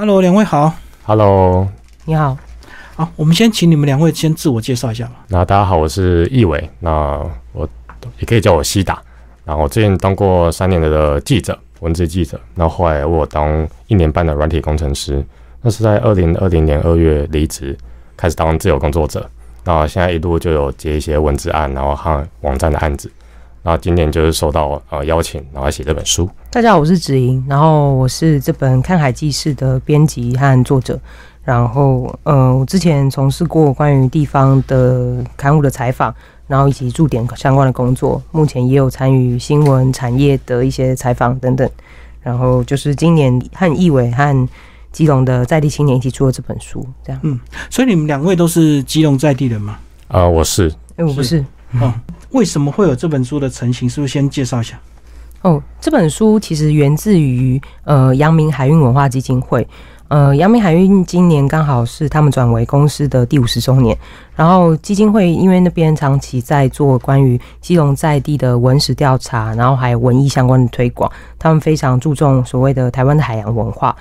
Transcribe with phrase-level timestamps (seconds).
[0.00, 0.72] Hello，两位好。
[1.02, 1.66] Hello，
[2.04, 2.38] 你好，
[2.94, 5.24] 好，我们先请你们两位先自我介绍一下吧。
[5.26, 7.20] 那大家好，我是易伟，那
[7.52, 7.68] 我
[8.20, 9.02] 也可以叫我西达。
[9.44, 15.20] 然后我之前当过三年的记者，文字记者，然后后来我当一年半的软体工程师。
[15.62, 17.76] 那是在二零二零年二月离职，
[18.16, 19.28] 开始当自由工作者。
[19.64, 23.10] 那现在一路就有接一些文字案，然后和网站的案子。
[23.62, 26.28] 然后今年就是受到呃邀请，然后来写这本书。
[26.50, 30.98] 大家好，我是子莹，然后我是这本《看海记事》的编辑和作者。
[31.44, 36.14] 然后，呃，我之前从事过关于地方的刊物的采访，
[36.46, 38.22] 然后以及驻点相关的工作。
[38.32, 41.68] 目前也有参与新闻产业的一些采访等等。
[42.20, 44.48] 然后就是今年和易伟和
[44.92, 47.20] 基隆的在地青年一起出了这本书，这样。
[47.24, 47.40] 嗯
[47.70, 49.78] 所以你们两位都是基隆在地人吗？
[50.08, 51.42] 呃，我是哎，我不是。
[51.80, 51.94] 哦，
[52.30, 53.88] 为什么会有这本书的成型？
[53.88, 54.78] 是不是先介绍一下？
[55.42, 59.66] 哦，这本书其实源自于呃阳明海运文化基金会。
[60.08, 63.94] 呃，阳明海运今年刚好是他们转为公司的第五十周年，
[64.34, 73.94] 然后基金会因为那边长期在做关于基隆在地的文史调查，然后还有文艺相关的推广，他们非常注重所谓的台湾的海洋文化，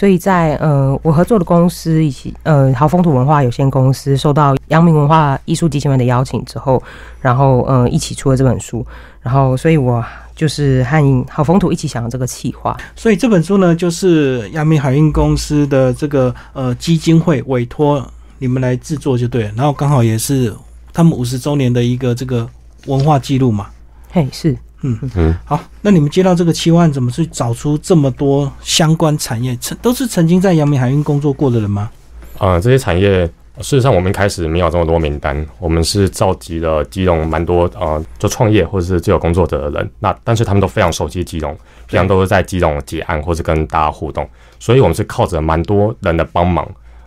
[0.00, 6.82] 所以在呃我合作的公司一起呃好风土文化有限公司受到阳明文化艺术基金会的邀请之后，
[7.20, 8.86] 然后呃一起出了这本书，
[9.20, 10.02] 然后所以我。
[10.34, 18.02] 就是和好风土一起想这个企划，所以这本书呢，就是阳明海运公司的这个呃基金会委托
[18.38, 20.50] 你们来制作就对了，然后刚好也是
[20.94, 22.48] 他们五十周年的一个这个
[22.86, 23.66] 文化记录嘛。
[24.10, 29.56] 嘿，是，嗯嗯，好，那你们接到这个期望，怎么去找出这么多相关产业？
[29.60, 31.90] 曾都是曾经在阳明海运工作过的人吗？
[32.38, 33.30] 呃，这些产业。
[33.58, 39.90] 事实上，我们一开始没有这么多名单，我们是召集了基隆蛮多呃，就创业或者是自由工作者的人。
[39.98, 41.54] 那但是他们都非常熟悉基隆，
[41.86, 44.26] 平常都是在基隆结案或是跟大家互动，
[44.58, 46.66] 所以我们是靠着蛮多人的帮忙，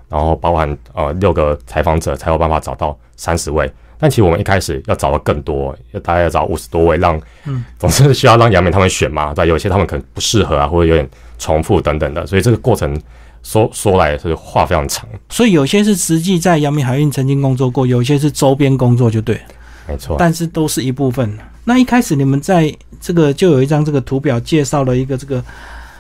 [0.10, 3.72] 然后包含呃六个采访者才有办法找到三十位。
[4.04, 11.10] 但其实我们一开始要找的更多，要大概要找五十多位，让嗯，总是需要让杨明他们选嘛，对，有些他们可能不适合啊，或者有点
[11.40, 13.02] 重复等等的，所以这个过程。
[13.46, 19.38] 说说来是话非常长，所以有些是实际在阳明海运曾经工作过，有些是周边工作就对，
[19.86, 21.38] 没错，但是都是一部分。
[21.66, 25.44] 那一开始你们在这个就有一张这个图表介绍了一个这个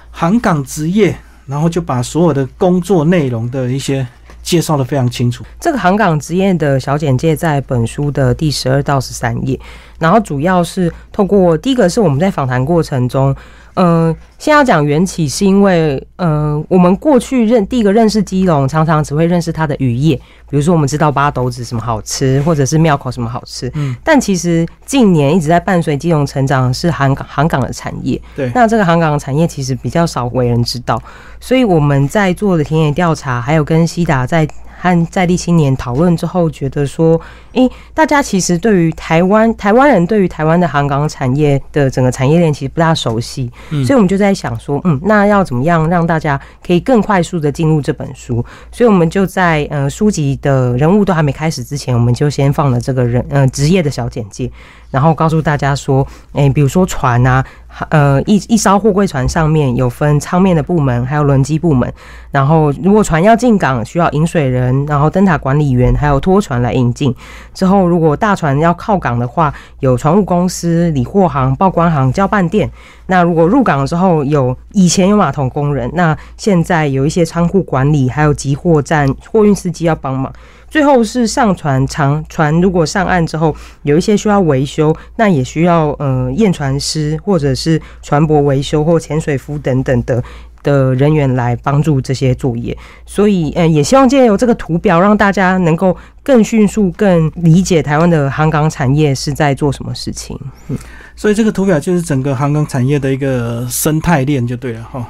[0.09, 1.13] 航港职业，
[1.46, 4.08] 然后就把所有的工作内容的一些
[4.53, 5.44] 介绍的非常清楚。
[5.59, 9.59] 这个航港职业的小简介在本书的第十二到十三页，
[9.97, 13.36] 然后主要是透过第一个是我们在访谈过程中。
[13.75, 20.16] 嗯，先要讲缘起，是因为嗯，我们过去认第一个认识基隆，常常只会认识它的渔业，
[20.50, 23.72] 比如说我们知道八斗子什么好吃，或者是庙口什么好吃。
[23.75, 28.22] 嗯，但其实近年一直在伴随基隆成长是航港航港的产业。
[28.35, 31.01] 对，那这个航港的产业其实比较少为人知道，
[31.39, 34.47] 所以我们在做的田野调查，还有跟西达在。
[34.83, 37.19] 和在地青年讨论之后，觉得说，
[37.53, 48.44] 诶，大家其实对于台湾台湾人对于台湾的航港产业的整个产业链其实不大熟悉，嗯、所以我们就在想说，嗯，那要怎么样让大家可以更快速的进入这本书？
[48.73, 54.51] 所以我们就在呃书籍的人物都还没开始之前，我们就先放了这个人嗯职业的小简介，
[54.91, 57.41] 然后告诉大家说，诶，比如说船啊。
[57.89, 61.91] 呃，一一艘货柜船上面有分舱面的部门，还有轮机部门。
[62.31, 67.13] 然后，如果船要进港，需要引水人，然后灯塔管理员，还有拖船来引进。
[67.53, 72.69] 之后，如果大船要靠港的话，有船务公司、理货行、报关行、交办店。
[73.07, 80.31] 那如果入港之后，有以前有码头工人，那现在有一些仓库管理，还有集货站货运司机要帮忙。
[80.73, 90.23] 最后是上船，长船如果上岸之后有一些需要维修，那也需要呃验船师或者是船舶维修或潜水夫等等的
[90.63, 92.75] 的人员来帮助这些作业。
[93.06, 100.35] 所以呃也希望借由这个图表，让大家能够更迅速、更理解台湾的航港产业是在做什么事情。
[100.69, 100.78] 嗯，
[101.16, 105.07] 所以这个图表就是整个航港产业的一个生态链就对了哈。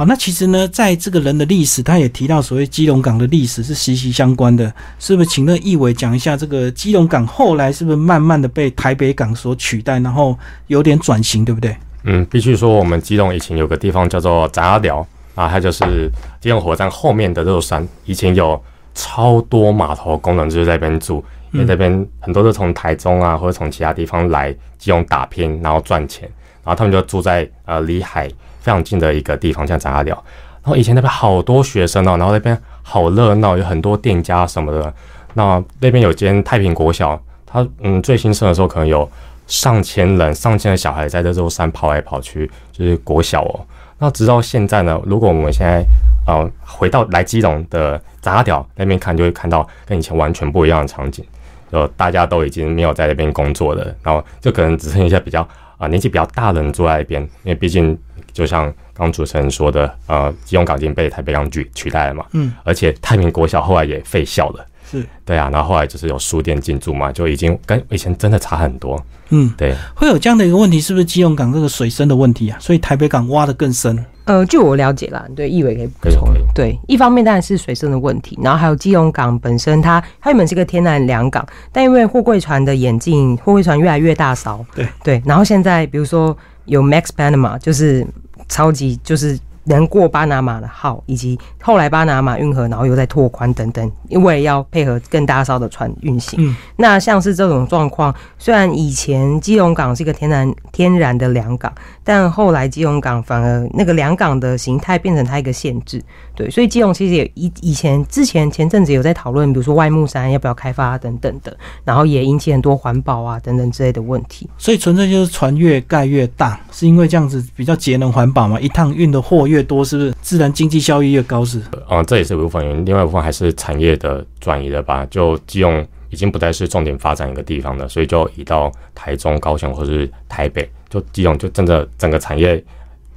[0.00, 5.28] 好，那其实呢，在这个人的历史，他也提到所谓基隆港的历史是息息相关的，是不是？
[5.28, 10.34] 请那义伟讲一下这个基隆港后来是不是慢慢的被台北港所取代，然后
[10.68, 11.76] 有点转型，对不对？
[12.04, 16.10] 嗯，必须说我们基隆以前有个地方叫做杂阿寮啊，它就是
[16.40, 18.58] 基隆火车站后面的这座山，以前有
[18.94, 21.22] 超多码头工人就是在那边住，
[21.52, 26.26] 因为那边很多都从台中啊或者从其他地方来基隆打拼，然后赚钱，
[26.64, 28.26] 然后他们就住在呃离海
[28.60, 30.14] 非常近的一个地方，像杂阿寮。
[30.62, 34.92] 然后以前那边好多学生哦，然后那边好热闹，有很多店家什么的。
[35.34, 39.08] 那那边有间太平国小，它嗯最兴盛的时候可能有
[39.46, 43.60] 上千人、上千的小孩在这座山跑来跑去，就是国小哦。
[43.98, 45.84] 那直到现在呢，如果我们现在
[46.26, 51.24] 呃回到来基隆的杂寮那边看，就会看到跟以前完全不一样的场景，
[51.70, 55.46] 就大家都已经没有在那边工作了，然后就可能只剩一些比较
[55.80, 57.98] 啊、年纪比较大的人坐在一边，因为毕竟
[58.32, 64.66] 就像刚主持人说的，呃，基隆港已经被台北港取取代了嘛，嗯，而且太平国小后来也废校了。
[64.90, 69.00] 是，对啊，然后后来就是有书店进驻嘛，就已经跟以前真的差很多。
[69.28, 72.58] 嗯，对，会有这样的一个问题，是不是基隆港这个水深的问题啊？
[72.58, 74.04] 所以台北港挖的更深。
[74.24, 76.28] 呃，据我了解啦，对，易伟可以补充。
[76.52, 88.04] 对，一方面当然是水深的问题，然后还有基隆港本身它，它原本是个天然良港，但因为货柜船的演进，货柜船越来越大艘，对对，然后现在比如说有 Max Panama，就是
[88.48, 89.38] 超级就是。
[89.64, 96.38] 能过巴拿马的号，以及后来巴拿马运河，然后又在拓宽等等，因为要配合更大艘的船运行。
[96.42, 101.72] 嗯，那像是这种状况，虽然以前基隆港是一个天然天然的良港，
[102.02, 106.02] 但后来基隆港反而那个良港的形态变成它一个限制。
[106.34, 111.54] 对，所以基隆其实也以以前之前前阵子有在讨论，比如说外木山要不要开发等等的，
[111.84, 114.48] 然后也引起很多环保啊等等之类的问题。
[114.56, 118.58] 所以纯粹就是船越盖越大，是因为这样子比较节能环保嘛？
[118.58, 121.44] 一趟运的货越多，是不是自然经济效益越高？
[121.44, 121.60] 是？
[121.90, 125.04] 嗯，这也是一部分原因，另外一部分还是产业的转移了吧？
[125.10, 132.62] 就基隆已经不再是重点发展一个地方了，所以就移到台中、高雄或是台北，就基隆就真的整个产业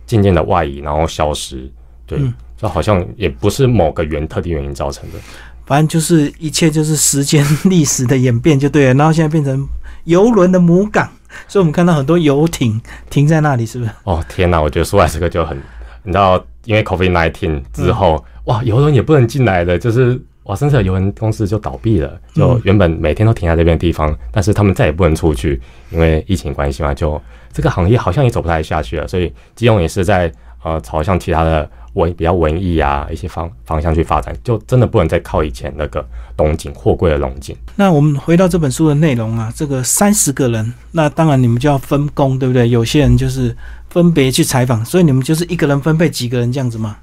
[0.06, 1.72] 渐渐的外移，然后消失。
[2.06, 5.18] 对，嗯就好像也不是某个原特定原因造成的。
[5.66, 8.94] 反正就是一切就是时间历史的演变就对了。
[8.96, 9.68] 然后现在变成
[10.04, 11.10] 游轮的母港，
[11.48, 13.92] 所以我们看到很多游艇停在那里，是不是？
[14.04, 15.58] 哦天哪，我觉得苏来这个就很，
[16.04, 27.22] 你知道，因为 COVID nineteen 之后，哇，游轮也不能进来了，就是哇，甚至有游轮公司就倒闭了，就原本每天都停在这边的地方，但是他们再也不能出去，因为疫情关系嘛，就
[27.52, 30.32] 这个行业好像也走不太下去了，所以基隆也是在
[30.64, 36.06] 呃朝向其他的文比较文艺啊一些方方向去发展，就真的不能再靠以前那个
[36.38, 37.56] 龙井货柜的龙井。
[37.76, 42.68] 那我们回到这本书的内容啊，这个三十个人，那当然你们就要分工，对不对？
[42.68, 43.56] 有些人就是
[43.94, 46.98] 分别去采访，所以你们就是一个人分配几个人这样子吗？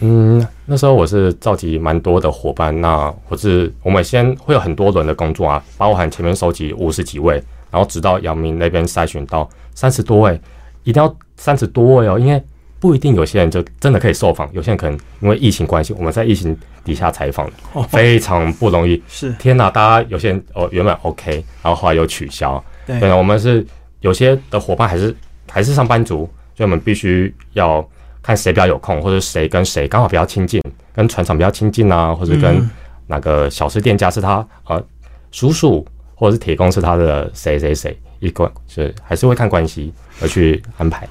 [0.00, 7.34] 嗯，那时候我是召集蛮多的伙伴，那我是我们先会有很多轮的工作啊，包含前面收集五十几位，
[7.70, 10.40] 然后直到姚明那边筛选到三十多位，
[10.84, 12.42] 一定要三十多位哦，因为
[12.80, 19.00] 不一定有些人就真的可以受访，有些人可能因为疫情关系，我们在疫情底下采访，哦，非常不容易。
[19.06, 23.64] 是天哪，大家有些人哦原本 OK，然后后来又取消，对对，我们是
[24.00, 25.14] 有些的伙伴还是
[25.50, 27.86] 还是上班族，所以我们必须要
[28.22, 30.62] 看谁比较有空，或者谁跟谁刚好比较亲近，
[30.94, 32.70] 跟船厂比较亲近啊，或者跟嗯
[33.06, 34.82] 哪个小吃店家是他呃
[35.30, 35.84] 叔叔，
[36.14, 41.06] 或者是铁工是他的谁谁谁，一个是还是会看关系而去安排。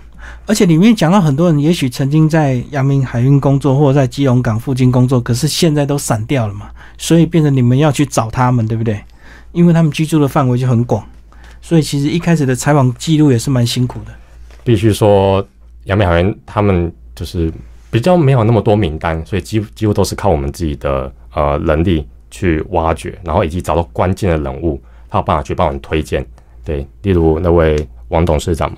[0.45, 9.01] 而且里面讲到很多人，也许曾经在阳明海运工作，或者在基隆港附近工作，可是现在都散掉了嘛，所以变成你们要去找他们，对不对？
[9.51, 11.03] 因为他们居住的范围就很广，
[11.61, 14.11] 所以其实一开始的采访记录也是蛮辛苦的。
[14.63, 15.45] 必须说，
[15.85, 17.51] 阳明海员他们就是
[17.89, 26.25] 比较没有那么多名单，所以几乎几乎都是靠我们自己的呃能力去挖掘，然后以及找到关键的人物，他有办法去帮我们推荐。
[26.63, 27.75] 对，例如那位
[28.09, 28.77] 王董事长嘛，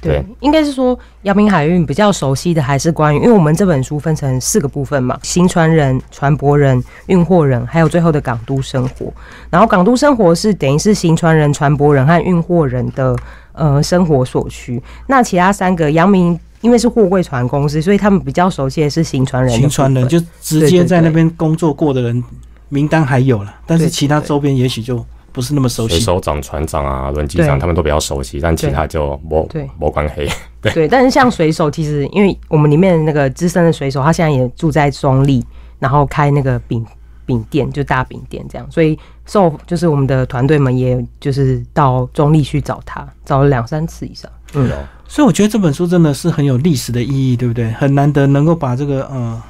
[0.00, 9.12] 对对，应该是说阳明海运比较熟悉的还是关于，因为我们这本书分成四个部分嘛，行船人、船舶人、运货人，还有最后的港都生活。
[9.50, 13.14] 然后港都生活是等于是行船人、船舶人和运货人的
[13.58, 14.80] 呃生活所需。
[15.08, 19.52] 那其他三个阳明因为是货柜船公司，所以他们比较熟悉的是行船人。
[19.52, 22.24] 行船人就直接在那边工作过的人
[22.68, 25.94] 名单还有了，但是其他周边也许就不是那么熟悉。
[25.94, 30.28] 水手长、船长啊、轮机长，他们都比较熟悉，但其他就没对没关黑。
[30.74, 35.44] 对，但是像水手，其实因为我们里面那个资深的水手，他现在也住在中立，
[35.78, 36.84] 然后开那个饼
[37.28, 44.30] 饼店，就大饼店这样，所以受就是我们的团队们，也就是到中立去找他，找了两三次以上。
[44.54, 44.70] 嗯，
[45.06, 47.70] 所以我觉得这本书真的是很有历史的意义，对不对？
[47.72, 49.42] 很难得能够把这个呃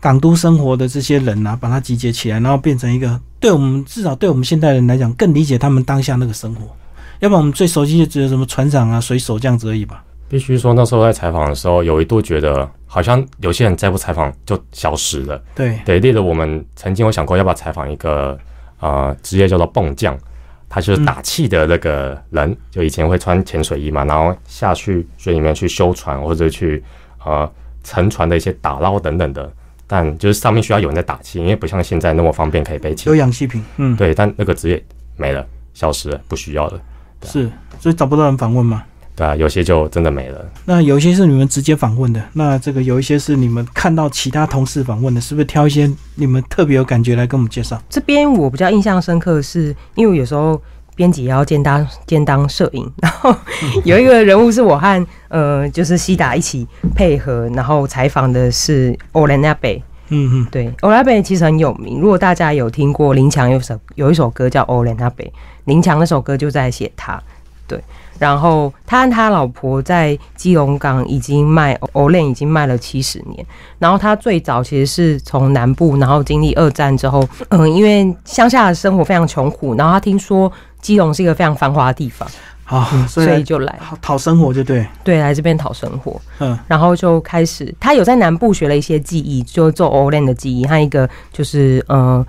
[0.00, 6.62] 港都生活的这些人啊，把它集结起来，然后变成一个对我们至少对我们现代人来讲，更理解他们当下那个生活。
[7.18, 10.02] 要不然我们最熟悉的只有什么船长啊、水手这样子而已吧。
[10.30, 15.42] 必须说，那时候在采访的时候，有一度觉得好像有些人再不采访就消失了。
[15.56, 18.38] 对，对，例如我们曾经有想过要不要采访一个
[18.78, 20.16] 呃职业叫做泵匠，
[20.68, 26.80] 他就是打气的那个人，就以前会穿潜水衣嘛，然后下去水里面去修船或者去
[27.24, 27.50] 呃
[27.82, 29.52] 沉船的一些打捞等等的，
[29.88, 33.16] 但就是上面需要有人在打气，因为不像现在那么方便可以背气有。
[33.16, 34.80] 氧气瓶，嗯，对，但那个职业
[35.16, 35.44] 没了，
[35.74, 36.78] 消失了，不需要了。
[36.78, 38.84] 啊是，所以找不到人访问嘛。
[39.16, 40.44] 对啊，有些就真的没了。
[40.64, 47.80] 那有一些是你们直接访问的，那这个有一些是你们看到其他同事访问的，是不是挑一些你们特别有感觉来跟我们介绍？
[47.90, 50.60] 这边我比较印象深刻的是，因为有时候
[50.94, 53.34] 编辑也要兼当兼当摄影，然后
[53.84, 59.82] 有一个人物是我和呃就是西达一起配合，然后采访的是欧兰纳贝。
[60.12, 65.32] 嗯嗯，对，欧莱贝其实很有名，如果大家有听过林强有首有一首歌叫欧莱纳贝，
[65.66, 67.22] 林强那首歌就在写他，
[67.68, 67.78] 对。
[68.20, 73.44] 然后他和他老婆在基隆港已经卖欧链已经卖了七十年。
[73.78, 82.28] 然后他最早其实是从南部，然后经历二战之后，嗯，因为乡下的生活非常穷苦，然后他听说基隆是一个非常繁华的地方，
[82.64, 86.20] 好，所所以以就来，讨讨生活就对，对，来这边讨生活。
[86.40, 92.24] 嗯然后就开始，他有在南部学了一些技艺，就做 o l e n 的技艺，和一个就是呃，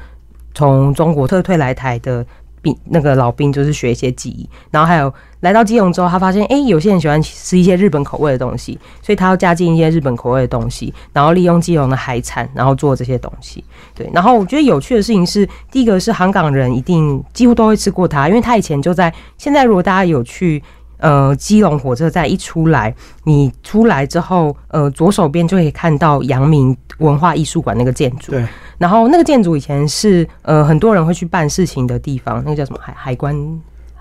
[0.54, 2.26] 从中国特退来台的
[2.62, 4.50] 兵，那个老兵就是学一些技艺。
[4.70, 13.64] 然后还有来到基隆之后，他发现哎、诶有些人喜欢吃一些日本口味的东西，所以他要加进一些日本口味的东西，然后利用基隆的海产，然后做这些东西。
[13.96, 19.14] 对，然后我觉得有趣的事情是，第一个是香港人一定几乎都会吃过它，因为它以前就在。
[19.38, 20.62] 现在如果大家有去。
[21.02, 28.32] 呃，基隆火车站一出来，你出来之后，呃，左手边就可以看到阳明文化艺术馆那个建筑。
[28.32, 28.46] 对，
[28.78, 33.36] 然后那个建筑以前是呃很多人会去办事情的地方，那个叫什么海海关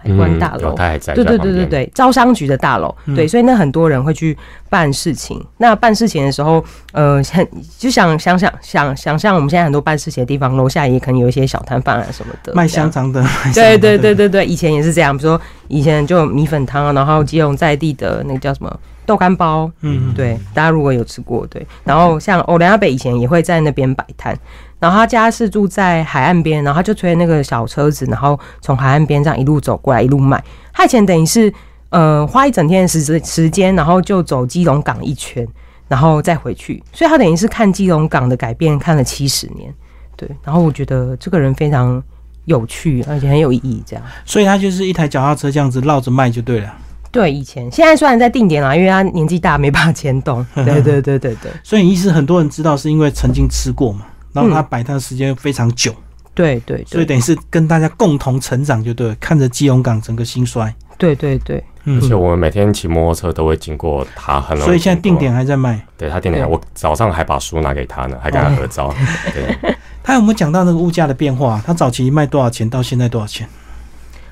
[0.02, 0.70] 海关大楼。
[0.70, 3.14] 嗯有他还在对对对对对，招商局的大楼，嗯。
[3.14, 4.36] 对，所以那很多人会去
[4.68, 5.44] 办事情。
[5.58, 7.46] 那办事情的时候，呃，很
[7.78, 24.38] 就想想想想想象我们现在很多办事情的地方，楼下也可能有一些小摊贩啊什么的，卖香肠的，卖对对对对对，以前也是这样，比如说以前就有米粉汤啊，然后基隆在地的那个叫什么豆干包，嗯，对，大家如果有吃过，对，然后像欧良亚北以前也会在那边摆摊，
[24.78, 30.40] 然后他家是住在海岸边，然后他就推那个小车子，然后从海岸边这样一路走过来，一路卖。
[30.72, 31.52] 他以前等于是
[31.88, 35.44] 呃花一整天的时时间，然后就走基隆港一圈，
[35.88, 39.74] 然后再回去，所以他等于是看基隆港的改变看了七十年，
[40.16, 42.00] 对，然后我觉得这个人非常
[42.44, 44.04] 有趣，而且很有意义，这样。
[44.24, 46.72] 所以他就是一台脚踏车这样子绕着卖就对了。
[47.10, 50.46] 对，以前现在虽然在定点啦，因为他年纪大没办法牵动。
[50.54, 55.92] 对对对对对所以意思很多人知道是因为曾经吃过嘛，然后他摆摊的时间非常久，
[56.34, 60.72] 对对对所以等于是跟大家共同成长就对了，看着基隆港整个兴衰。
[60.96, 65.80] 对对对，嗯而且我们每天骑摩托车都会经过他，很所以现在定点还在卖。
[65.96, 68.94] 对他定点，对我早上还把书拿给他呢，还跟他合照。
[69.32, 69.74] 对，
[70.04, 71.58] 他有没有讲到那个物价的变化？
[71.66, 73.48] 他早期卖多少钱，到现在多少钱？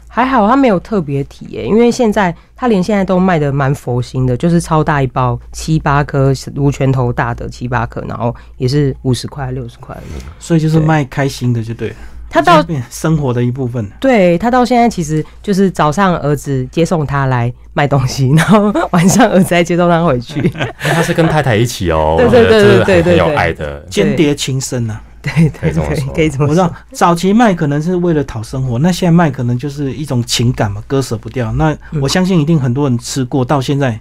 [0.09, 9.97] 还好他没有特别提耶，因为现在他连现在都卖的蛮佛心的，就是超大一包七八颗，如拳头大的七八颗，然后也是五十块六十块。
[10.39, 11.95] 所以就是对卖开心的就对了。
[12.31, 13.91] 他到生活的一部分了。
[13.99, 20.47] 对他到现在其实就是早上儿子接送他来卖东西， 然后晚上儿子再接送他回去。
[20.79, 23.81] 他是跟太太一起哦，对对对对对有爱的。
[23.89, 25.01] 间谍情深啊！
[25.23, 26.77] 对可对可以这么说，可以这么我知道说。
[26.93, 31.53] 早期卖可能是为了讨生活，那现在卖可能就是一种情感嘛，割舍不掉。
[31.53, 32.01] 那嗯。
[32.01, 33.99] 我相信一定很多人吃过，到现在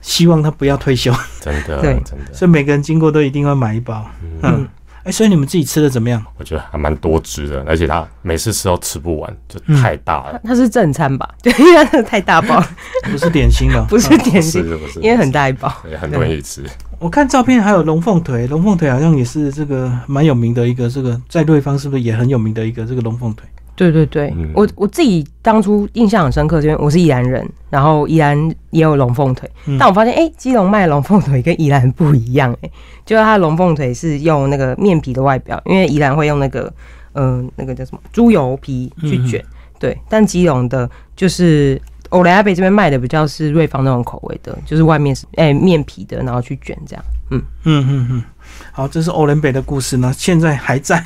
[0.00, 1.94] 希望他不要退休，真的对。
[2.04, 4.06] 真的，所以每个人经过都一定会买一包。
[4.22, 4.40] 嗯。
[4.42, 4.68] 嗯，
[5.04, 6.24] 哎、所以你们自己吃的怎么样？
[6.38, 10.40] 我觉得还蛮多汁的，而且它每次吃都吃不完，就嗯太大了。
[10.44, 11.28] 它是正餐吧？
[11.42, 12.62] 对，因为它太大包，
[13.10, 15.72] 不是点心了， 不是嗯点心，不是不是，因为很大一包。
[15.88, 16.64] 也，很多人一吃。
[16.98, 23.46] 我看照片还有龙凤腿，龙凤腿好像也是这个蛮有名的一个，这个在瑞芳是不是也很有名的一个这个龙凤腿？
[23.76, 24.50] 对对对，嗯。
[24.54, 28.38] 我我自己当初印象很深刻，因为我是宜兰人，然后宜兰
[28.70, 29.76] 也有龙凤腿，嗯。
[29.78, 32.70] 但我发现哎、诶基隆卖的龙凤腿跟宜兰不一样、哎，
[33.04, 36.72] 就是它的龙凤腿是用那个面皮的外表，因为宜兰会用那个
[37.14, 39.44] 嗯、呃那个叫什么猪油皮去卷，
[39.78, 48.24] 对，但基隆的就是欧莱亚北这边卖的比较是瑞芳那种口味的，就是外面是哎、面皮的，然后去卷这样，嗯，嗯嗯嗯，
[48.70, 51.04] 好，这是欧伦北的故事呢，现在还在。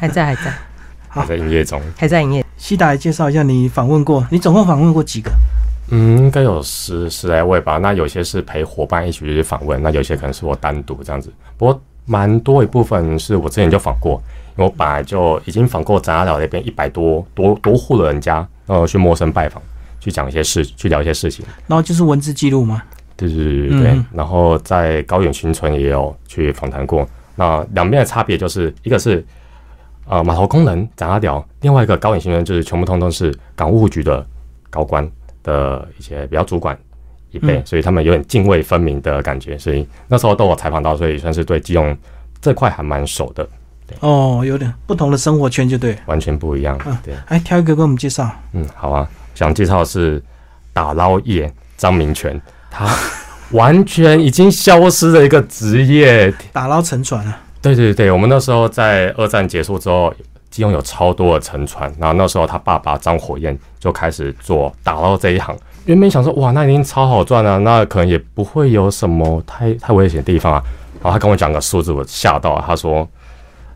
[0.00, 0.42] 还在还在。
[0.42, 0.56] 好
[1.08, 5.30] 还在营业中，还在营业，西达来介绍一下，你访问过，你总共访问过几个？
[5.90, 7.78] 嗯，应该有十十来位吧。
[7.78, 11.32] 那有些是陪伙伴一起去访问，那有些可能是我单独这样子。
[11.56, 14.22] 不过蛮多一部分是我之前就访过，
[14.56, 19.62] 因为我本来就已经访过杂寮那边一百多多多户的人家，然后去陌生拜访，
[19.98, 21.44] 去讲一些事，去聊一些事情。
[21.66, 22.82] 然后就是文字记录吗。
[23.16, 23.90] 对对对对对。
[23.92, 27.08] 嗯然后在高远新村也有去访谈过。
[27.34, 29.24] 那两边的差别就是一个是
[30.08, 34.26] 呃码头工人杂寮，另外一个高远新村就是全部通通是港务局的
[34.70, 35.08] 高官
[35.42, 36.76] 的一些比较主管
[37.30, 39.56] 一辈，嗯所以他们有点泾渭分明的感觉。
[39.58, 41.96] 所以那时候都我采访到，所以算是对基隆
[42.40, 43.48] 这块还蛮熟的，
[44.00, 45.96] 哦，有点不同的生活圈就对。
[46.06, 46.78] 完全不一样。
[46.86, 48.30] 嗯对，哎，挑一个给我们介绍。
[48.52, 50.22] 嗯，好啊，想介绍的是
[50.72, 51.52] 打捞业。
[51.78, 52.92] 张明权， 他
[53.52, 56.34] 完全已经消失的一个职业。
[56.52, 57.40] 打捞沉船啊！
[57.60, 60.12] 对对对，我们那时候在二战结束之后，
[60.50, 65.56] 基隆有超多的沉船，然后那时候他爸爸张火焰就开始做打捞这一行。
[65.86, 70.62] 原本想说，哇，那一定超好赚啊，那可能也不会有什么太太危险的地方啊。
[71.02, 72.64] 然后他跟我讲个数字，我吓到了。
[72.66, 73.08] 他说，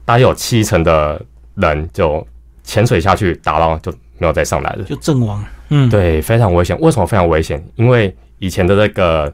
[0.04, 1.20] 大约有七成的
[1.54, 2.26] 人就
[2.64, 5.42] 潜水下去打捞，就没有再上来了，就阵亡。
[5.70, 6.78] 嗯，对，非常危险。
[6.80, 7.64] 为什么非常危险？
[7.76, 9.32] 因为以前的那个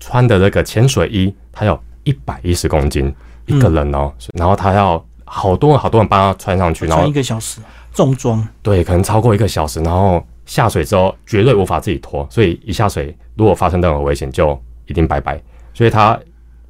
[0.00, 3.14] 穿的那个潜水衣，它有一百一十公斤
[3.48, 7.60] 一个人哦，然后他要好多好多人帮他穿上去，然后一个小时
[7.92, 10.24] 重装，对，可能超过一个小时，然后。
[10.48, 15.38] 下水之后绝对无法自己脱，所以一下水如果发生任何危险就一定拜拜。
[15.74, 16.18] 所以他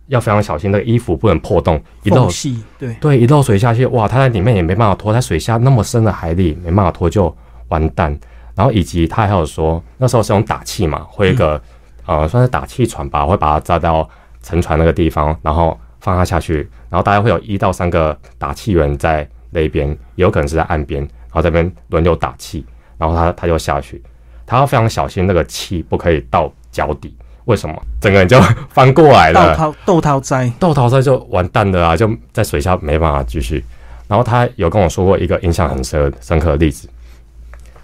[0.09, 2.29] 要非常小心，那个衣服不能破洞，一漏
[2.77, 7.33] 对对，一漏水下去，哇，他在里面也没办法脱，在水下那么深的海里没办法脱就
[7.69, 8.19] 完蛋。
[8.57, 11.63] 然后以及他还有说，那时候是用打气嘛，会一个
[12.05, 14.09] 呃算是打气船吧，会把它扎到
[14.43, 22.65] 沉船那个地方，然后放它下去，然后大概会有一到三个打气员在那边，也有可能是在岸边，然后这边轮流打气。
[22.99, 24.03] 然后他他就下去，
[24.45, 27.17] 他要非常小心，那个气不可以到脚底。
[27.45, 27.81] 为什么？
[28.01, 28.39] 整个人就
[28.69, 29.51] 翻过来了。
[29.51, 31.97] 豆桃豆桃灾，豆桃灾就完蛋了啊！
[31.97, 33.65] 就在水下没办法继续。
[34.09, 36.89] 然后他有跟我说过一个印象很深深刻的例子。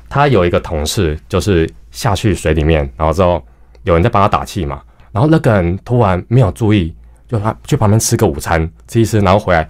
[0.09, 3.42] 他有一个同事，就是下去水里面，然后之后
[3.85, 4.83] 有人在帮他打气嘛。
[5.12, 6.92] 然后那个人突然没有注意，
[7.35, 9.69] 就他去旁边吃个午餐，吃一吃，然后回来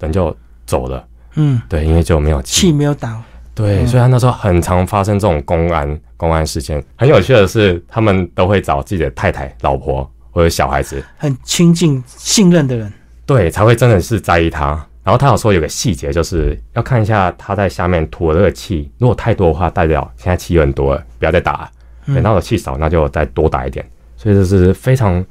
[0.00, 0.36] 人就
[0.66, 1.06] 走了。
[1.36, 3.22] 嗯，对，因为就没有气没有打。
[3.54, 6.82] 对，所以他那时候很常发生这种公安公安事件。
[6.96, 12.92] 很有趣的是，他们都会找自己的太太、老婆或者小孩子，很亲近、信任的人，
[13.24, 14.70] 对，才会真的是在意他。
[15.04, 21.68] 然后他有说有个细节，就是要看一下他在下面吐的这个气，如果太多的话，代表现在气很多了，不要再打了；
[22.12, 23.88] 等到的气少，那就再多打一点。
[24.16, 25.24] 所以这是非常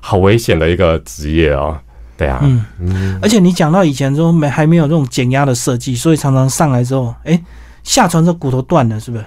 [0.00, 1.78] 好危险的一个职业哦。
[2.16, 2.40] 对啊，
[2.78, 7.40] 嗯，而且你讲到以前说没还没有这种减压的设计，所以常常上来之后，哎。
[7.82, 9.24] 下船这骨头断了，是不是？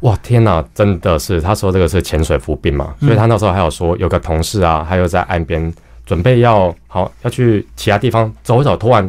[0.00, 1.40] 哇，天哪，真的是！
[1.40, 5.72] 他说这个是潜水服病嘛，所以他那时候还有说，有个同事啊，他又在岸边
[6.04, 9.08] 准备要好要去其他地方走一走，突然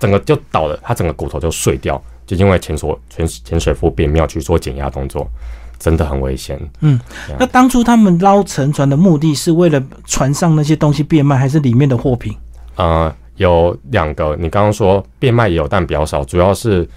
[0.00, 5.30] 整个就倒了，他整个骨头就碎掉，就因为潜水潜潜水服病没有去做减压动作，
[5.78, 6.58] 真的很危险。
[6.80, 6.98] 嗯，
[7.38, 12.36] 那当初他们捞沉船的目的是为了船上那些东西变卖，还是里面的货品？
[12.76, 16.88] 呃，有两个，你刚刚说变卖也有，但比较少，主要是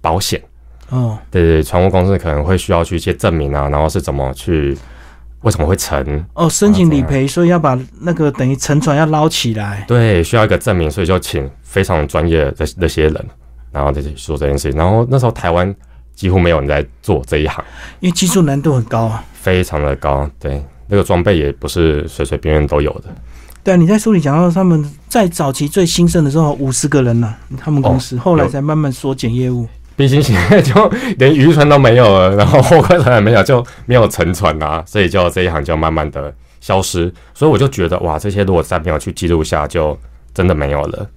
[0.00, 0.40] 保险。
[0.90, 4.76] 哦，对对，船务公司可能会需要去一些证明啊，然后是怎么去，
[5.40, 6.24] 为什么会沉？
[6.34, 9.84] 哦，申请理赔，所以要把那个等于沉船要捞起来。
[9.88, 13.26] 对，需要一个证明，所以就请非常专业的那些人，
[13.72, 14.78] 然后再去做这件事情。
[14.78, 15.74] 然后那时候台湾
[16.14, 17.64] 几乎没有人在做这一行，
[18.00, 20.28] 因为技术难度很高啊，非常的高。
[20.38, 23.04] 对，那个装备也不是随随便便都有的。
[23.62, 29.66] 对啊，你在书里讲到他们在早期最兴盛的时候五十个人呢，他们公司后来才慢慢缩减业务。
[29.96, 37.12] 毕竟现在就连渔船都没有了，然后货柜船也没有，就没有沉船啊，所以就这一行就慢慢的消失。
[37.32, 39.96] 所以我就觉得哇，这些如果再没有去记录下，就
[40.34, 41.10] 真的没有了。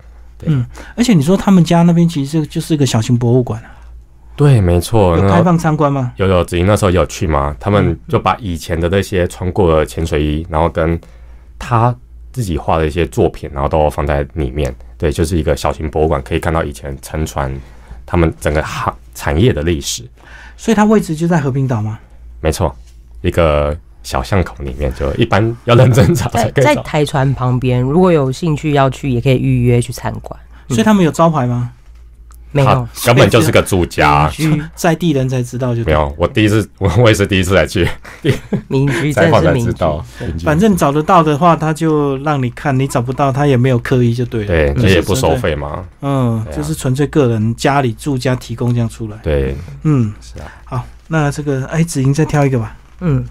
[0.46, 0.64] 嗯，
[0.96, 3.60] 而且你说他们家那边其实就是一个小型博物馆
[4.38, 5.18] 对，没错。
[5.18, 6.14] 有开放参观吗？
[6.16, 7.54] 有有，子怡那时候有去吗？
[7.60, 10.98] 他们就把以前的那些穿过的潜水衣，然后跟
[11.60, 11.94] 他
[12.32, 14.74] 自己画的一些作品，然后都放在里面。
[14.98, 17.54] 对，就是一个小型博物馆，可以看到以前沉船。
[18.10, 20.02] 他们整个行产业的历史，
[20.56, 22.00] 所以它位置就在和平岛吗？
[22.40, 22.74] 没错，
[23.20, 30.40] 一个小巷口里面，就一般要认真找才可以在台船旁边，如果有兴趣要去，也可以预约去参观。
[30.70, 31.70] 所以他们有招牌吗？
[32.52, 34.32] 没有，根本就是个住家，
[34.76, 36.14] 在地人才知道就没有。
[36.18, 37.88] 我第一次，我 我也是第一次来去，
[38.68, 39.30] 民居 才
[39.60, 40.04] 知道。
[40.44, 44.48] 反正找得到的话，他就让你看；你找不到，他也没有刻意，就对了。
[44.48, 45.86] 对，这也不收费嘛。
[46.02, 49.18] 嗯，就是纯粹个人家里住家提供这样出来。
[49.22, 50.52] 对，嗯，是啊。
[50.66, 52.76] 好，那这个哎，子莹再挑一个吧。
[53.02, 53.26] 嗯。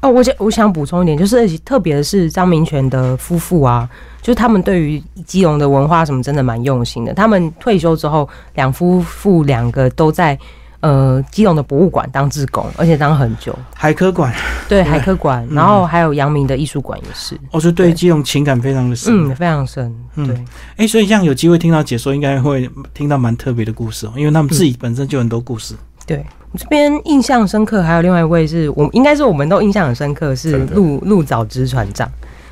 [0.00, 3.88] 哦，我想我想补充一点，就是特别的是张明权的夫妇啊，
[4.22, 7.12] 就是他们对于基隆的文化什么真的蛮用心的。
[7.12, 10.38] 他们退休之后，两夫妇两个都在
[10.80, 13.52] 呃基隆的博物馆当志工，而且当很久。
[13.74, 14.32] 海科馆
[14.68, 17.36] 对海科馆，然后还有阳明的艺术馆也是。
[17.50, 19.92] 哦，就对基隆情感非常的深，嗯，非常深。
[20.14, 20.44] 对，
[20.76, 25.74] 哎，所以这样有机会听到解说，应该会听到蛮特别的故事哦，因为他们自己本身就很多故事。
[26.08, 26.26] 对。
[26.50, 32.10] 我这边印象深刻，还有另外一位是我应该是我们都印象很深刻，是陆陆早之船长。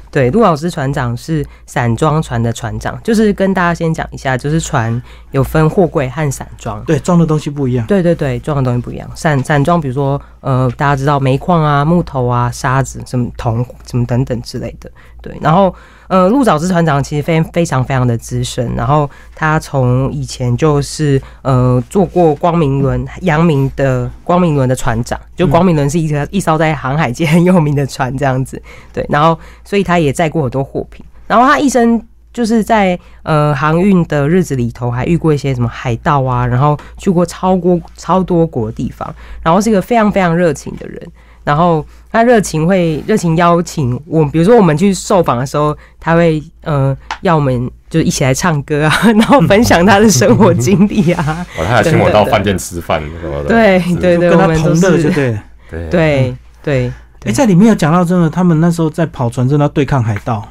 [0.09, 6.83] 对，陆老师船长是散装船的船长，就是跟大家先讲一下，就是船有分货柜和散装。
[6.85, 7.87] 对，装的东西不一样。
[7.87, 9.11] 对对对，装的东西不一样。
[9.15, 14.91] 散散装，比如说呃，大家知道煤矿啊、木头啊、沙子、什么铜、什么等等之类的。
[15.27, 15.75] 对，然后
[16.07, 28.63] 呃，陆早之船长其实非非常非常的资深，然后他从以前就是呃做过光明轮、阳明的光明轮的船长，就光明轮是一个一艘在航海界很有名的船这样子。
[28.93, 32.01] 对，然后所以他也载过很多货品，然后他一生
[32.33, 39.13] 就是在呃航运的日子里头，还遇过一些什么海盗啊，然后去过超过超多国地方，
[39.43, 41.05] 然后是一个非常非常热情的人。
[41.47, 51.47] 然后他热情会热情邀请我，比如说我们去受访的时候，他会呃要我们就一起来唱歌啊， 然后分享他的生活经历啊。
[51.57, 53.49] 哦，他还请我到饭店吃饭什么的。
[53.49, 55.39] 对对对，跟他同乐就对。
[55.71, 56.93] 对对对。
[57.25, 60.47] 哎，在里面有讲到，真的，他们那时候在跑船，真的要对抗海盗，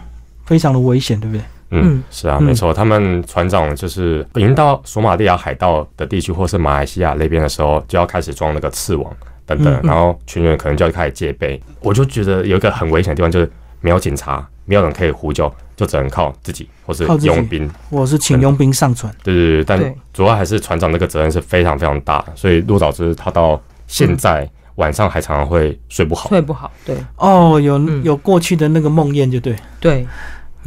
[0.45, 1.43] 非常的危险，对不对？
[1.71, 2.73] 嗯，是啊，没错。
[2.73, 9.11] 他们船长就是已经到索马利亚海盗的地区，或是马来西亚那边的时候，就要开始装那个刺网。
[9.45, 11.61] 等等，然后群员可能就要开始戒备。
[11.81, 19.13] 我就觉得有一个很危险的地方，就是没有警察，没有人可以呼救，就只能靠自己，或是佣兵，或是请佣兵上船。
[19.23, 22.33] 对对对，但主要还是船长那个责任是非常非常大的。
[22.35, 26.71] 所以陆导师他到现在晚上还常常会睡不好，睡不好。
[26.85, 30.07] 对，哦，有有过去的那个梦魇，就对，对。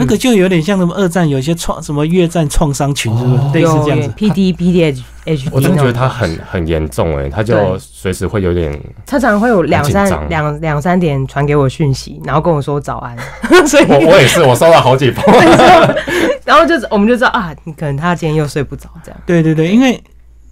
[0.00, 5.02] 那个就有点像什么二战有些创什么越战创伤群，是不是类似这样子？P D P D H
[5.50, 8.72] 我真的觉得他很很严重哎，他就随时会有点，
[9.06, 13.16] 他常常会有两三两两三点传给我讯息，然后跟我说早安，
[13.66, 15.24] 所以我我也是，我收了好几封，
[16.44, 19.20] 然后就我们就知道啊，你可能他今天又睡不着这样。
[19.26, 20.00] 对对对，因为。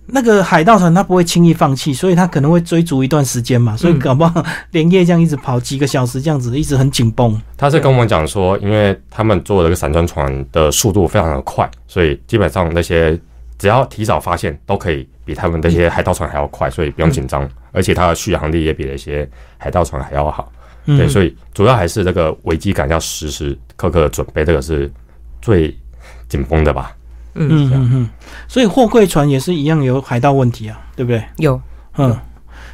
[0.08, 7.36] 那个海盗船他不会轻易放弃，所以他可能会追逐一段时间嘛，所以搞不好 连夜这样一直跑几个小时，这样子一直很紧绷。
[7.56, 13.18] 他是跟我们讲说，因为他们坐这个散装船的速度非常的快，所以基本上那些
[13.58, 17.48] 只要提早发现，都可以比他们那些海盗船还要快，所以不用紧张。
[17.72, 20.50] 而且它的续航力也比那些海盗船还要好。
[20.86, 24.90] 对，所以主要还是这个危机感要时时刻刻的准备，这个是
[25.42, 25.76] 最
[26.28, 26.94] 紧绷的吧。
[27.34, 28.10] 嗯嗯嗯，
[28.48, 31.22] 所以货柜船也是一样有海盗问题啊，对不对？
[31.36, 31.60] 有，
[31.98, 32.16] 嗯，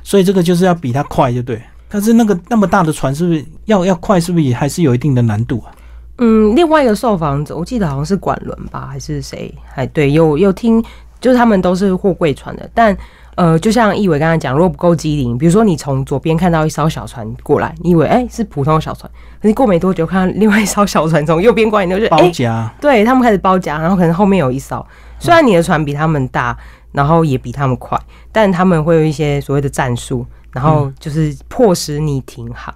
[0.05, 1.61] 所以这个就是要比它快，就对。
[1.89, 4.21] 但是那个那么大的船，是不是要要快？
[4.21, 5.73] 是不是也还是有一定的难度啊？
[6.19, 9.53] 嗯，另外一个受访者，我记得好像是管轮吧，还是谁？
[9.75, 10.83] 哎对，有有听，
[11.21, 12.97] 就是他们都是货柜船的，但。
[13.35, 24.87] 呃，就像易伟刚才讲，如果不够机灵，比如说你从左边看到一艘小船过来，你以为哎是普通的小船，可是过没多久看到另外一艘小船从右边过来，你就包夹， 对他们开始包夹，然后可能后面有一艘，
[25.19, 26.55] 虽然你的船比他们大，
[26.93, 27.99] 然后也比他们快，
[28.31, 32.73] 但他们会有一些所谓的战术，然后就是迫使你停航。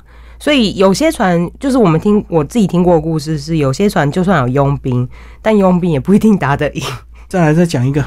[0.46, 5.08] 所以有些船就是我们听我自己听过的故事是，有些船就算有佣兵，
[5.42, 6.84] 但佣兵也不一定打得赢。
[7.26, 8.00] 再来再讲一个。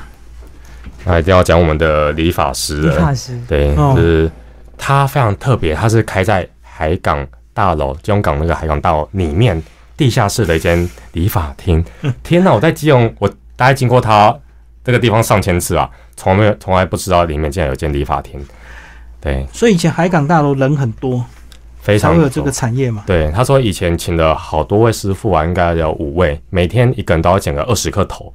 [1.04, 2.94] 那一定要讲我们的理发师了。
[2.94, 4.32] 理发师，对，就是
[4.78, 9.62] 他非常特别，他是开在海港大楼基隆港那个海港大楼里面
[9.98, 11.84] 地下室的一间理发厅。
[12.24, 12.54] 天哪！
[12.54, 14.34] 我在基隆，我大概经过他
[14.82, 18.40] 这个地方上千次啊，从来没有，从来不知道里面竟然有间理发厅。
[19.20, 21.22] 对，所以以前海港大楼人很多，
[21.90, 23.04] 非常有这个产业嘛。
[23.06, 28.34] 对，他说以前请了好多位师傅啊，应该有五位，每天一个人都要剪个二十颗头。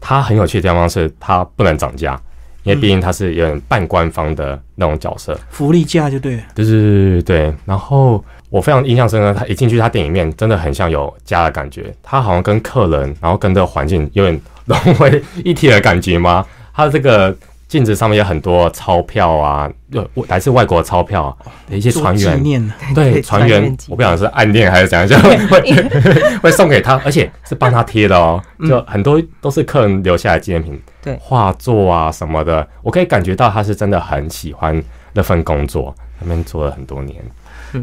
[0.00, 2.18] 他很有趣的地方是，他不能涨价，
[2.62, 7.54] 因为毕竟他是有点半官方的那种角色，福利价就对，对对对对。
[7.66, 16.46] 然后我非常印象深刻，他一进去他店里面真的很像有家的感觉，他好像跟客人，然后跟这个环境有点融为一体的感觉吗？
[16.72, 17.36] 他这个。
[17.70, 21.34] 镜子上面有很多钞票啊，有来自外国钞票
[21.68, 25.60] 的一些船员，对船员，我不晓得是暗恋还是怎样，就 会
[26.42, 31.16] 会送给他，而且是帮他贴的哦，就很多都是客人留下来纪念品，对。
[31.20, 37.22] 画作啊什么的，我可以感觉到他是真的很喜欢那份工作，那边做了很多年，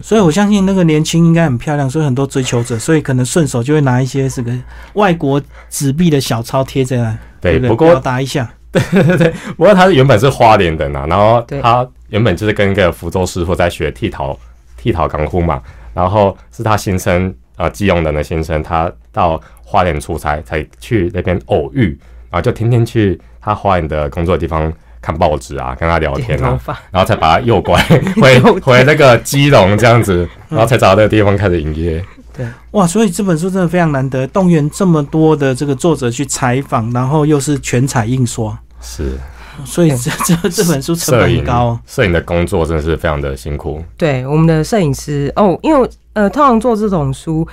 [0.04, 4.52] 所以我相信那个年轻应该很漂亮，所以很多追求者，所以可能顺手就会拿一些这个
[4.96, 8.50] 外国纸币的小钞贴在那，对，不过表达一下。
[8.72, 14.38] 对对对，不过他原本是花莲的呢，然后他原本就是跟一个福州师傅在学剃头，
[14.78, 15.62] 剃头港呼嘛，
[15.94, 21.98] 然后是他先生啊，季用的那先生，他到花莲出差才去那边偶遇，
[22.30, 26.60] 然后就天天去他花莲的工作的地方看报纸啊，跟他聊天啊，
[26.92, 27.82] 然后才把他诱拐
[28.22, 32.04] 回回那个基隆这样子， 然后才找到那个地方开始营业。
[32.38, 38.58] 对，哇，所以这本书真的非常难得，动员这么多的这个作者去采访，然后又是全彩印刷。
[38.80, 39.18] 是，
[39.66, 43.84] 所以这这这本书成本高，摄影的工作真的是非常的辛苦。
[43.98, 47.48] 对，我们的摄影师哦，因为呃，通常做这种书，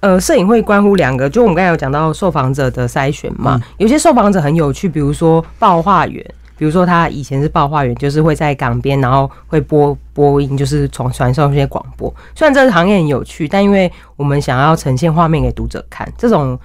[0.00, 6.24] 呃，摄影会关乎两个，就我们刚才有讲到受访者的筛选嘛，有些受访者很有趣，比如说报画员，
[6.58, 12.12] 比如说他以前是报话员，就是会在港边，然后会播播音，就是从传授一些广播。
[12.34, 16.58] 虽然这个行业很有趣，但因为我们想要呈现画面给读者看，这种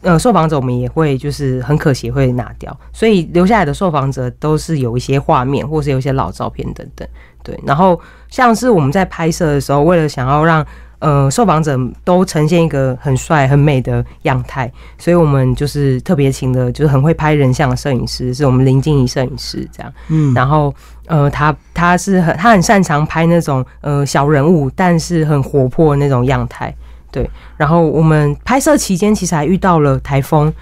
[0.00, 7.06] 呃受访者我们也会就是很可惜会拿掉，所以留下来的受访者都是有一些画面，或是有一些老照片等等。
[7.42, 10.66] 对，然后像是我们在拍摄的时候，为了想要让
[10.98, 19.92] 呃受访者都呈现一个很帅很美的样态，所以我们就是特别请的，就是很会拍人像的摄影师，是我们林静怡摄影师这样。
[20.08, 20.74] 嗯，然后
[21.06, 26.74] 呃，他他是很他很擅长拍那种呃小人物，但是很活泼的那种样态。
[27.12, 30.52] 对，然后我们拍摄期间其实还遇到了台风，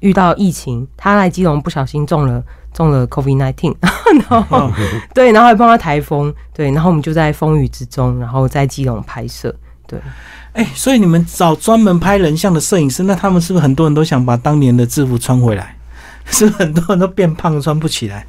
[0.00, 3.74] 遇到疫情，他来基隆不小心中了中了 COVID nineteen，
[4.28, 4.70] 然后
[5.12, 9.54] 对，然后还碰到台风，对，然后我们就在风雨之中，然后在基隆拍摄。
[9.94, 15.74] 对，哎、所以你们找专门拍人像的摄影师，那他们是不是很多人都想把当年的制服穿回来？
[16.26, 18.26] 是不是很多人都变胖穿不起来？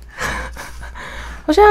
[1.46, 1.64] 好像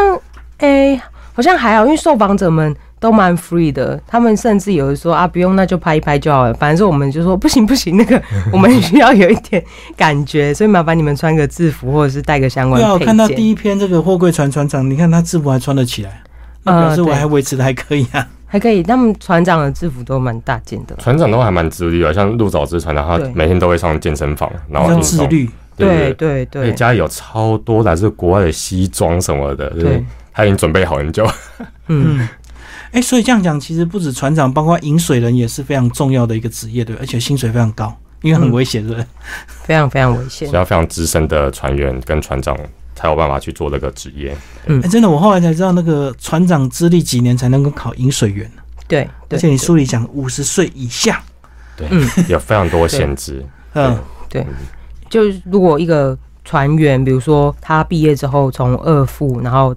[0.58, 1.00] 诶、
[1.34, 6.54] 好像还好，因为受访者们都蛮 free 的，他们甚至有的说啊，不用，那就拍一拍就好了。
[6.54, 9.62] 反正是我们就说不行不行，那个 我们需要有一点
[9.96, 13.28] 感觉，所以麻烦你们穿个制服或者是带个相关对啊，我看到。
[13.28, 16.22] 第一篇这个货柜船船长，你看他制服还穿得起来，
[16.62, 18.26] 那表示我还维持的还可以啊。
[18.54, 20.94] 还可以，他们船长的制服都蛮大件的。
[21.00, 24.96] 船长都还蛮自律的，像陆早之船长，他每天都会上健身房，然后。
[25.00, 31.26] 自律，对对对家里有超多来自国外的西装什么的，对，他已经准备好很久。
[31.88, 32.28] 嗯，嗯。
[32.92, 39.04] 哎、所以这样讲，其实不止船长，包括引水人也是非常重要的一个职业，对而且薪水非常高，因为很嗯危险，对不对？
[39.64, 40.54] 非常非常危险需。
[40.54, 42.56] 要非常资深的船员跟船长
[42.94, 44.36] 才有办法去做这个职业。
[44.66, 48.50] 嗯、真的，我后来才知道，那个船长资历几年才能够考饮水员，
[48.88, 51.22] 对，而且你书里讲五十岁以下，
[51.76, 52.08] 对，嗯。
[52.28, 53.44] 有非常多限制。
[53.74, 54.46] 嗯，对。
[55.10, 59.74] 就是如果一个船员，比如说他毕业之后从二副，然后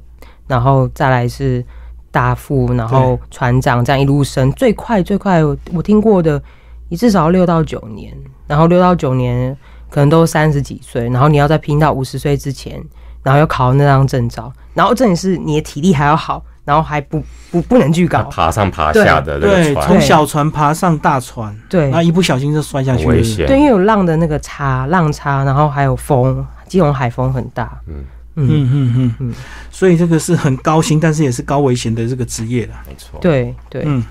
[0.47, 1.63] 然后再来是
[2.11, 6.41] 大副，然后船长这样一路升，最快最快我我听过的，
[6.89, 8.15] 你至少要六到九年，
[8.47, 9.55] 然后六到九年
[9.89, 12.83] 可能都三十几岁，然后你要再拼到五十岁之前，
[13.27, 19.85] 然后又考那张证照，然后重点是你的体力还要好，然后还不不不能巨他高，爬上爬下的这对，个船。
[19.85, 21.89] 从小船爬上大船，对。
[21.89, 23.45] 然后一不小心就摔下去危险。
[23.45, 27.95] 对，因为有浪的那个差浪差，然后还有风，基隆海风很大，嗯。
[28.35, 28.47] 嗯。
[28.47, 29.33] 嗯嗯嗯嗯。
[29.69, 32.81] 所以这个是很高薪，但是也是高危险的这个职业啦。
[32.87, 33.19] 没错。
[33.19, 33.83] 对对。
[33.85, 34.01] 嗯，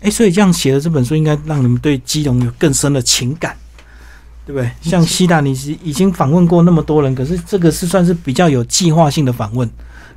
[0.00, 3.54] 哎、所以这样写的这本书，应该让你们对基隆有更深的情感，
[4.46, 4.70] 对不对？
[4.80, 9.68] 像西达，你是已经访问过那么多人，可是这个是算是比较有计划性的访问，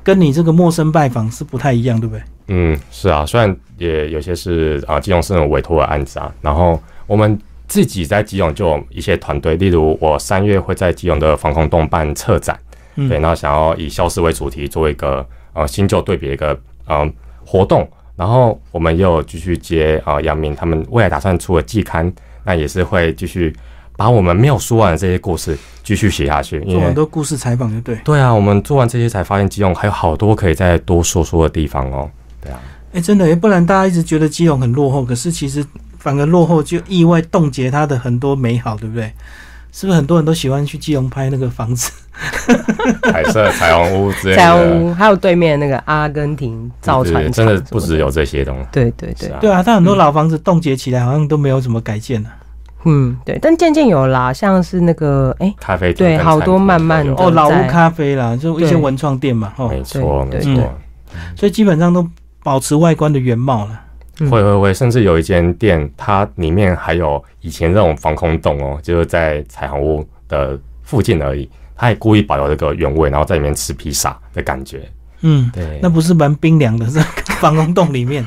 [0.02, 2.22] 跟你这个陌生拜访是不太一样，对不对？
[2.48, 12.58] 嗯，是啊，虽然也有些是啊，基隆市政府委托的案子啊，然后我们自己在基隆就有一些团队，例如我三月会在基隆的防空洞办策展，
[12.96, 17.06] 嗯对，然后想要以消失为主题做一个呃新旧对比的一个呃
[17.44, 17.86] 活动，
[18.16, 22.10] 然后我们也有继续接啊杨明他们未来打算出的季刊，
[22.44, 23.54] 那也是会继续
[23.98, 26.94] 把我们没有说完的这些故事继续写下去，因做很。
[26.94, 27.96] 多故事采访，就对。
[28.04, 32.08] 对啊，我们做完这些才发现基隆还有好多可以再多说说的地方哦。
[32.40, 32.60] 对啊，
[32.92, 35.66] 哎、真的，不然大家一直觉得基隆很落后，可是其实
[35.98, 39.12] 反而落后就意外冻结它的很多美好，对不对？
[39.72, 41.90] 是不是很多人都喜欢去基隆拍那个房子？
[43.02, 48.66] 彩色彩虹屋之类的，彩虹屋，还有对面那个阿根廷造船厂真的不只有这些东西。
[48.70, 52.30] 对对对，啊对啊，它很多老房子冻结起来，好像都没有怎么改建呢、
[52.84, 53.16] 嗯。
[53.24, 60.74] 对，但渐渐有啦，像是那个哎、咖啡厅对好多慢慢的哦，老屋咖啡啦，就一些文创店嘛，哦，没错没错。
[61.36, 62.06] 所以基本上都
[62.42, 63.80] 保持外观的原貌了。
[64.20, 64.30] 嗯。
[64.30, 74.88] 会会会，甚至有一间店，它里面还有以前那种防空洞哦，就是在彩虹屋的附近而已，它也故意保留这个原味，然后在里面吃披萨的感觉，
[75.22, 76.98] 嗯，对，那不是蛮冰凉的，是
[77.40, 78.26] 防空洞里面。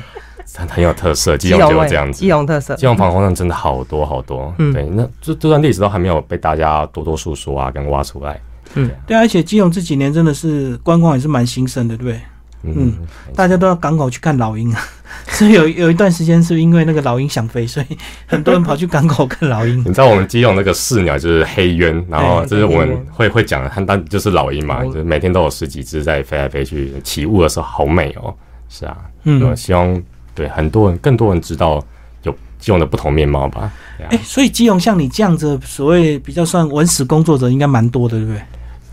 [0.54, 2.20] 很很有特色，基隆就有这样子。
[2.20, 2.30] 基。
[2.30, 2.74] 隆特色。
[2.76, 4.72] 基，隆防空洞真的好多好多，嗯。
[4.72, 8.40] 对，那这这段历史都还没有被大家多多述说啊，跟挖出来，
[8.74, 8.90] 嗯。
[9.06, 12.20] 对啊，而且基隆这几年真的是观光也是蛮兴盛的，对不对？
[12.64, 12.92] 嗯嗯，
[13.34, 14.80] 大家都要港口去看老鹰啊，
[15.30, 19.80] 所以有有一段时间是因为那个老鹰想飞，所以很多人跑去港口看老鹰。
[19.80, 28.32] 你知道我们基隆那个市鸟就是黑鸢，然后就是我们会会讲的，它当就是老鹰嘛，就是每天都有十几只在飞来飞去，起雾的时候好美哦。
[28.68, 30.00] 是啊，嗯，希望
[30.34, 31.82] 对很多人更多人知道
[32.22, 33.72] 有基隆的不同面貌吧。
[34.08, 38.42] 哎、所以基隆像你这样子，所谓比较算文史工作者，应该蛮多的，对不对？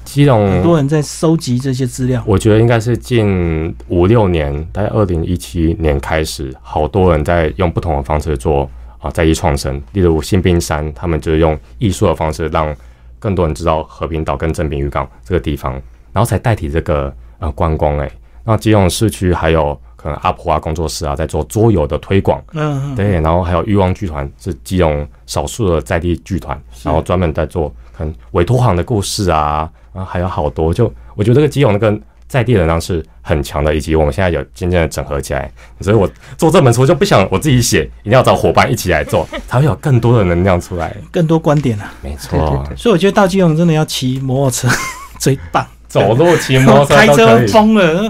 [0.06, 2.24] 基隆很多，人在收集这些资料。
[2.26, 8.68] 我觉得应该是近五六年，大概二零一七年开始，好多人在用不同的方式做
[9.00, 12.76] 啊在地创生，例如新兵山，他们就是用艺术的方式让
[13.20, 15.74] 更多人知道和平岛跟正滨渔港这个地方，
[16.12, 18.12] 然后才代替这个呃观光诶。
[18.46, 40.96] 那基隆市区还有可能阿婆啊工作室啊在做桌游的推广，嗯，对，然后还有欲望剧团是基隆少数的在地剧团，然后专门在做可能委托行的故事啊，然后还有好多，就我觉得这个基隆那个在地能量是很强的，以及我们现在有渐渐的整合起来，所以我做这本书就不想我自己写，一定要找伙伴一起来做，才会有更多的能量出来。
[41.12, 41.92] 更多观点啊。
[42.02, 42.38] 没错，
[42.78, 44.70] 所以我觉得到基隆真的要骑摩托车
[45.18, 47.48] 最棒，走路、骑摩托车开车。
[47.48, 48.10] 疯了。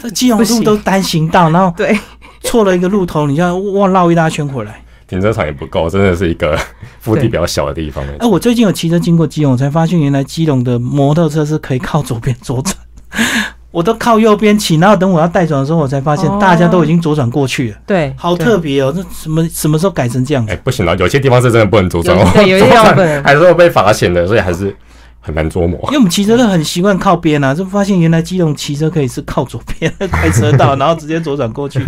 [0.00, 1.98] 这基隆路都单行道，然后 对，
[2.42, 4.82] 错了一个路头，你就要忘绕一大圈回来。
[5.06, 6.56] 停车场也不够，真的是一个
[7.00, 8.04] 腹地比较小的地方。
[8.20, 12.76] 哎、我最近有骑车经过基隆，我才发现原来基隆的摩托车是可以靠左边左转，
[13.72, 18.92] 我都靠右边骑，然后等我要带转的时候，我才发现哦大家都已经左转过去了，对，好特别哦！
[18.94, 20.56] 这什么什么时候改成这样子哎、？
[20.62, 24.72] 不行了，有些地方是真的不能左转哦，有些地方 还是会被罚钱的，所以还是
[25.20, 25.90] 很难捉摸因。
[25.90, 31.80] 为我们骑车都很习惯靠边啊，就发现原来基隆骑车可以是靠左边开车道， 然后直接左转过去，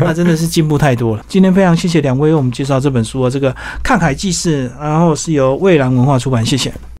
[0.00, 1.24] 那真的是进步太多了。
[1.28, 6.72] 今天非常谢谢两位为我们介绍这本书啊，这个《看海记事》，然后是由蔚蓝文化出版，谢谢。